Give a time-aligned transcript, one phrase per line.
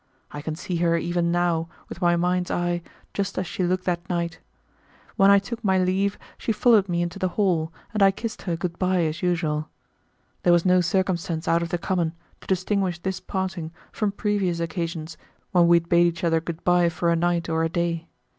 [0.31, 2.81] I can see her even now with my mind's eye
[3.13, 4.39] just as she looked that night.
[5.15, 8.55] When I took my leave she followed me into the hall and I kissed her
[8.55, 9.69] good by as usual.
[10.41, 15.17] There was no circumstance out of the common to distinguish this parting from previous occasions
[15.51, 18.07] when we had bade each other good by for a night or a day.